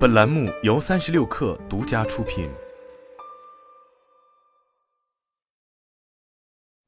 [0.00, 2.48] 本栏目由三十六氪独家出品。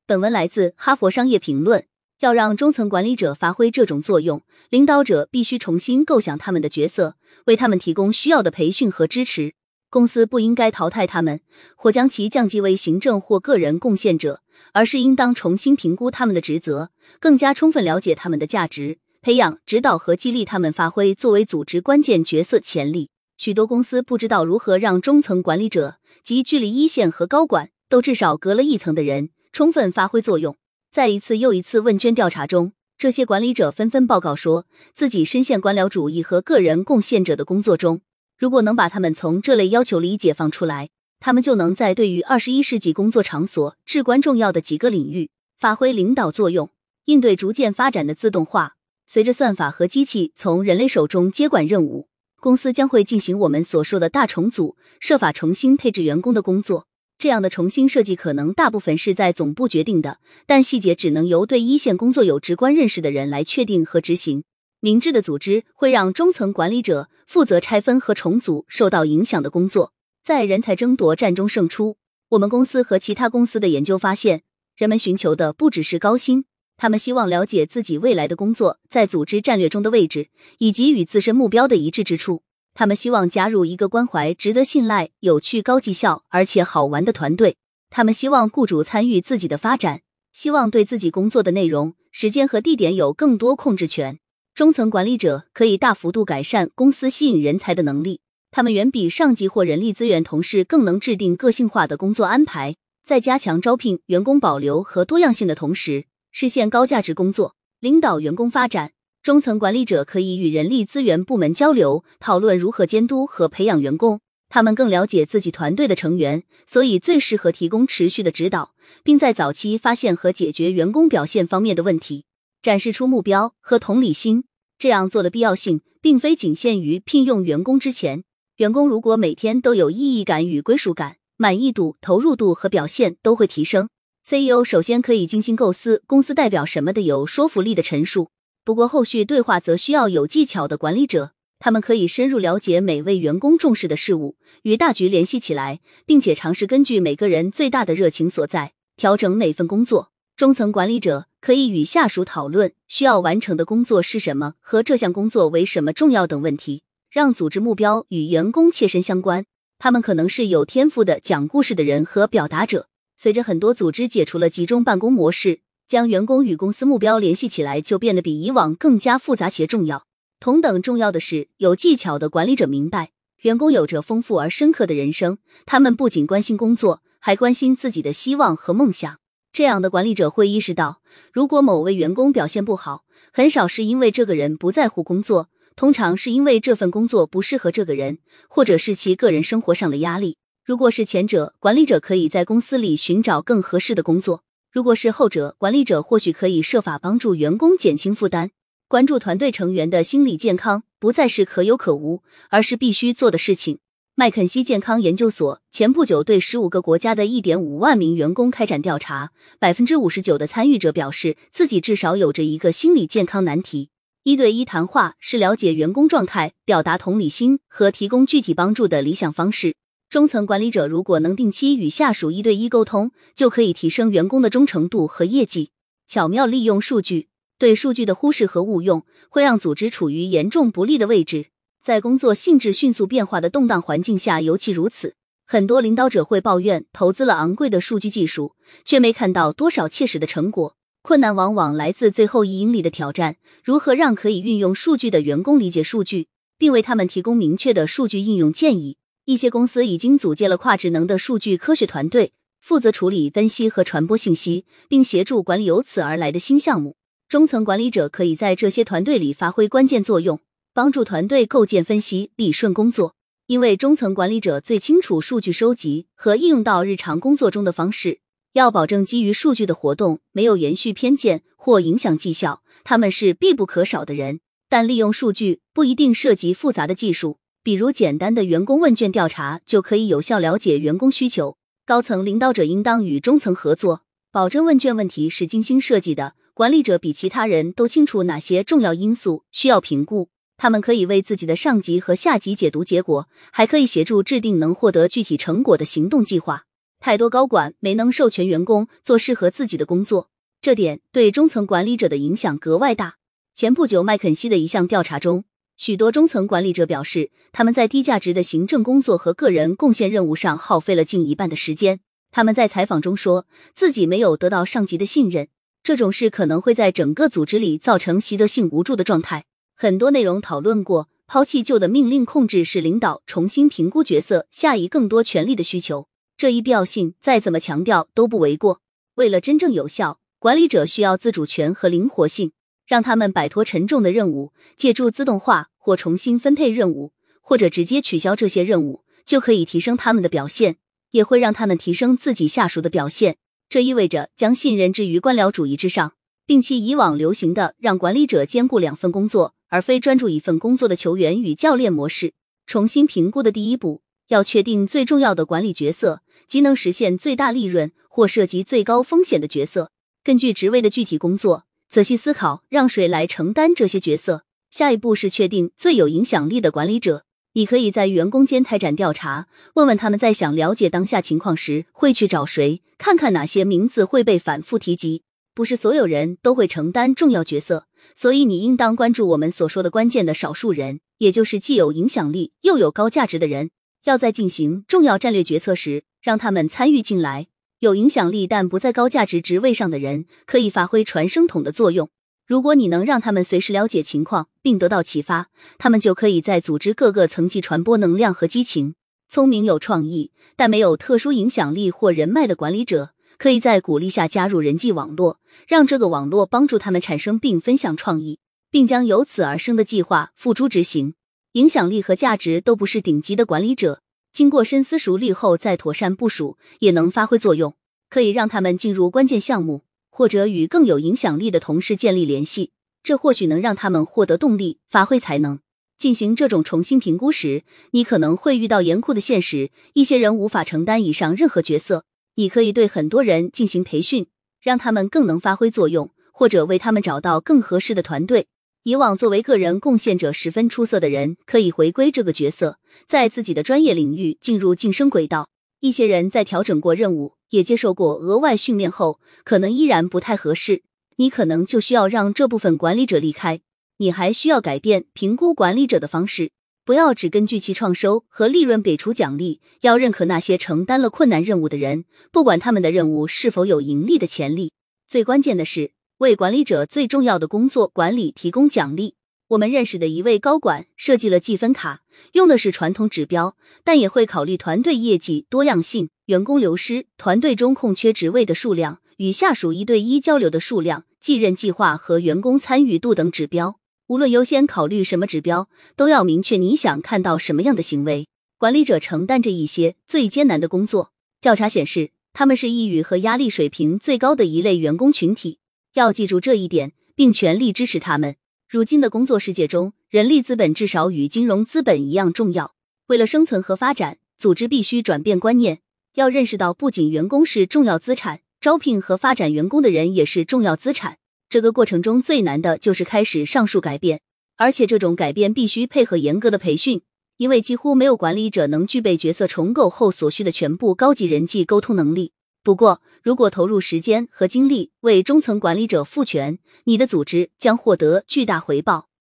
[0.06, 1.80] 本文来自《哈佛商业评论》。
[2.20, 4.40] 要让中层管理者发挥这种作用，
[4.70, 9.52] 领导者必须重新构想他们的角色，为他们提供需要的培训和支持。
[9.90, 11.42] 公司不应该淘汰他们，
[11.76, 14.40] 或将其降级为行政或个人贡献者，
[14.72, 16.88] 而是应当重新评估他们的职责，
[17.20, 23.10] 更加充分了解他们的价值，培养、指导和激励他们发挥作为组织关键角色潜力。
[23.36, 30.56] 许多公司不知道如何让中层管理者及距离一线和高管都至少隔了一层的人充分发挥作用。
[30.90, 38.00] 在一次又一次问卷调查中，这些管理者纷纷报告说自己深陷官僚主义和个人贡献者的工作中。
[38.36, 40.88] 如果能把他们从这类要求里解放出来，
[41.20, 46.70] 他们就能在对于二十一世纪工作场所至关重要的几个领域发挥领导作用，
[47.04, 48.74] 应对逐渐发展的自动化。
[49.12, 52.08] 随着算法和机器从人类手中接管任务，
[52.40, 56.86] 公司将会进行我们所说的大重组，设法重新配置员工的工作。
[57.18, 64.44] 这样的重新设计可能大部分是在总部决定的，但细节只能由对一线工作有直观认识的人来确定和执行。
[64.80, 69.92] 明智的组织会让中层管理者负责拆分和重组受到影响的工作。
[70.24, 71.98] 在人才争夺战中胜出，
[72.30, 74.40] 我们公司和其他公司的研究发现，
[74.74, 76.46] 人们寻求的不只是高薪，
[76.82, 82.42] 他们希望了解自己未来的工作在组织战略中的位置，以及与自身目标的一致之处。
[82.74, 87.56] 他们希望加入一个关怀、值得信赖、有趣、高绩效而且好玩的团队。
[87.88, 90.00] 他们希望雇主参与自己的发展，
[90.32, 94.18] 希望对自己工作的内容、时间和地点有更多控制权。
[94.52, 98.22] 中层管理者可以大幅度改善公司吸引人才的能力。
[98.50, 102.74] 他们远比上级或人力资源同事更能制定个性化的工作安排，
[103.06, 108.92] 在加强招聘、员工保留和多样性的同时，实现高价值工作，领导员工发展。
[109.22, 114.20] 中层管理者可以与人力资源部门交流，讨论如何监督和培养员工。
[114.48, 122.24] 他们更了解自己团队的成员，所以最适合提供持续的指导，并在早期发现和解决员工表现方面的问题，
[122.60, 124.44] 展示出目标和同理心。
[124.78, 128.24] 这样做的必要性并非仅限于聘用员工之前。
[128.56, 133.88] 员工如果每天都有意义感与归属感，满意度、投入度和表现都会提升。
[134.24, 138.30] CEO 首先可以精心构思公司代表什么的有说服力的陈述。
[138.64, 150.12] 不过，后续对话则需要有技巧的管理者，他们可以深入了解每位员工重视的事物，与大局联系起来，并且尝试根据每个人最大的热情所在调整每份工作。
[150.36, 159.44] 中层管理者可以与下属讨论需要完成的工作是什么和这项工作为什么重要等问题，让组织目标与员工切身相关。
[159.80, 162.86] 他们可能是有天赋的讲故事的人和表达者。
[163.22, 165.60] 随着很多组织解除了集中办公模式。
[165.86, 170.06] 将员工与公司目标联系起来，就变得比以往更加复杂且重要。
[170.40, 173.12] 同等重要的是，有技巧的管理者明白，
[173.42, 175.38] 员工有着丰富而深刻的人生。
[175.64, 179.20] 他们不仅关心工作，还关心自己的希望和梦想。
[179.52, 181.00] 这样的管理者会意识到，
[181.32, 188.18] 如果某位员工表现不好，很少是因为这个人不在乎工作，通常是因为这份工作不适合这个人，
[188.48, 190.38] 或者是其个人生活上的压力。
[190.64, 194.44] 如果是前者，管理者可以在公司里寻找更合适的工作。
[194.70, 198.52] 如果是后者，管理者或许可以设法帮助员工减轻负担。
[198.86, 203.80] 关注团队成员的心理健康不再是可有可无，而是必须做的事情。
[204.14, 213.90] 麦肯锡健康研究所前不久对十五个国家的一点五万名员工开展调查，百分之五十九的参与者表示自己至少有着一个心理健康难题。
[214.22, 219.74] 一对一谈话是了解员工状态、表达同理心和提供具体帮助的理想方式。
[220.12, 225.70] 中层管理者如果能定期与下属一对一沟通，就可以提升员工的忠诚度和业绩。
[226.06, 227.28] 巧妙利用数据，
[227.58, 231.46] 对数据的忽视和误用会让组织处于严重不利的位置。
[231.82, 235.14] 在工作性质迅速变化的动荡环境下，尤其如此。
[235.46, 238.52] 很多领导者会抱怨投资了昂贵的数据技术，
[238.84, 240.76] 却没看到多少切实的成果。
[241.00, 246.26] 困难往往来自最后一英里的挑战：如何让可以运用数据的员工理解数据，
[246.58, 248.98] 并为他们提供明确的数据应用建议。
[249.24, 256.96] 一些公司已经组建了跨职能的数据科学团队，负责处理、分析和传播信息，并协助管理由此而来的新项目。
[257.28, 260.40] 中层管理者可以在这些团队里发挥关键作用，
[260.74, 263.14] 帮助团队构建、分析、理顺工作。
[263.46, 268.20] 因为中层管理者最清楚数据收集和应用到日常工作中的方式。
[268.54, 274.40] 要保证基于数据的活动没有延续偏见或影响绩效，他们是必不可少的人。
[274.68, 277.38] 但利用数据不一定涉及复杂的技术。
[277.64, 281.56] 比如简单的员工问卷调查就可以有效了解员工需求。
[281.86, 286.34] 高层领导者应当与中层合作，保证问卷问题是精心设计的。
[286.54, 296.64] 管理者比其他人都清楚哪些重要因素需要评估，他们可以为自己的上级和下级解读结果，还可以协助制定能获得具体成果的行动计划。
[297.00, 300.28] 太多高管没能授权员工做适合自己的工作，
[300.60, 303.16] 这点对中层管理者的影响格外大。
[303.54, 305.44] 前不久，麦肯锡的一项调查中，
[305.84, 311.98] 许多中层管理者表示，他们在低价值的行政工作和个人贡献任务上耗费了近一半的时间。
[312.30, 315.48] 他们在采访中说自己没有得到上级的信任，
[315.82, 319.46] 这种事可能会在整个组织里造成习得性无助的状态。
[319.74, 326.06] 很多内容讨论过，抛弃旧的命令控制是领导重新评估角色、下移更多权力的需求。
[326.36, 328.82] 这一必要性再怎么强调都不为过。
[329.16, 332.52] 为了真正有效，管理者需要自主权和灵活性，
[332.86, 340.76] 让他们摆脱沉重的任务，借助自动化或重新分配任务，或者直接取消这些任务，就可以提升他们的表现，
[341.10, 343.36] 也会让他们提升自己下属的表现。
[343.68, 346.12] 这意味着将信任置于官僚主义之上，
[346.46, 349.54] 摒弃以往流行的让管理者兼顾两份工作。
[349.72, 352.34] 而非专注一份工作的球员与教练模式。
[352.66, 359.90] 重新评估的第一步，要确定最重要的管理角色，即能实现最大利润或涉及最高风险的角色。
[360.22, 364.44] 根据职位的具体工作，仔细思考让谁来承担这些角色。
[364.70, 367.26] 下一步是确定最有影响力的管理者。
[367.52, 375.24] 你可以在员工间开展调查，问问他们在想了解当下情况时会去找谁，看看哪些名字会被反复提及。
[375.54, 377.84] 不是所有人都会承担重要角色。
[378.14, 383.68] 所以，你应当关注我们所说的关键的少数人，也就是既有影响力又有高价值的人。
[384.04, 387.48] 要在进行重要战略决策时，让他们参与进来。
[387.82, 392.08] 有影响力但不在高价值职位上的人，可以发挥传声筒的作用。
[392.46, 395.48] 如果你能让他们随时了解情况并得到启发，
[395.78, 398.94] 他们就可以在组织各个层级传播能量和激情。
[399.28, 403.10] 聪明有创意但没有特殊影响力或人脉的管理者。
[403.36, 408.38] 可以在鼓励下加入人际网络，让这个网络帮助他们产生并分享创意，
[408.70, 411.14] 并将由此而生的计划付诸执行。
[411.54, 414.01] 影响力和价值都不是顶级的管理者，
[414.32, 417.74] 经过深思熟虑后再妥善部署，也能发挥作用。
[418.08, 425.60] 可以让他们进入关键项目，或者与更有影响力的同事建立联系，这或许能让他们获得动力，发挥才能。
[425.96, 427.62] 进行这种重新评估时，
[427.92, 432.04] 你可能会遇到严酷的现实：一些人无法承担以上任何角色。
[432.34, 434.26] 你可以对很多人进行培训，
[434.60, 438.46] 让他们更能发挥作用，或者为他们找到更合适的团队。
[438.84, 445.48] 以往作为个人贡献者十分出色的人，可以回归这个角色，在自己的专业领域进入晋升轨道。
[445.78, 450.82] 一些人在调整过任务，也接受过额外训练后，可能依然不太合适。
[451.16, 453.60] 你可能就需要让这部分管理者离开。
[453.98, 456.50] 你还需要改变评估管理者的方式。
[456.84, 464.72] 不要只根据其创收和利润给出奖励，要认可那些承担了困难任务的人，不管他们的任务是否有盈利的潜力。
[465.06, 469.14] 最关键的是，为管理者最重要的工作管理提供奖励。
[469.48, 483.78] 我们认识的一位高管设计了计分卡，用的是传统指标，但也会考虑团队业绩多样性、员工流失、团队中空缺职位的数量、与下属一对一交流的数量、继任计划和员工参与度等指标。
[484.06, 488.26] 无论优先考虑什么指标，都要明确你想看到什么样的行为。
[488.56, 491.12] 管理者承担着一些最艰难的工作。
[491.40, 495.58] 调查显示，他们是抑郁和压力水平最高的一类员工群体。
[495.94, 498.36] 要记住这一点，并全力支持他们。
[498.68, 502.74] 如今的工作世界中，人力资本至少与金融资本一样重要。
[503.08, 505.80] 为了生存和发展，组织必须转变观念，
[506.14, 511.18] 要认识到不仅员工是重要资产，招聘和发展员工的人也是重要资产。
[511.50, 514.22] 这个过程中最难的就是开始上述改变，
[514.56, 517.02] 而且这种改变必须配合严格的培训，
[517.36, 522.32] 因为几乎没有管理者能具备角色重构后所需的全部高级人际沟通能力。
[522.62, 529.11] 不过，如果投入时间和精力为中层管理者赋权，你的组织将获得巨大回报。